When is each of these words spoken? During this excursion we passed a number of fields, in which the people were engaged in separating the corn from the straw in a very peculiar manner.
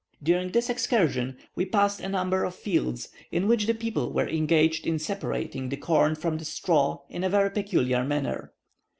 During 0.23 0.49
this 0.51 0.67
excursion 0.67 1.37
we 1.55 1.63
passed 1.63 1.99
a 1.99 2.09
number 2.09 2.43
of 2.43 2.55
fields, 2.55 3.09
in 3.31 3.47
which 3.47 3.67
the 3.67 3.75
people 3.75 4.11
were 4.11 4.27
engaged 4.27 4.87
in 4.87 4.97
separating 4.97 5.69
the 5.69 5.77
corn 5.77 6.15
from 6.15 6.39
the 6.39 6.45
straw 6.45 7.01
in 7.07 7.23
a 7.23 7.29
very 7.29 7.51
peculiar 7.51 8.03
manner. 8.03 8.51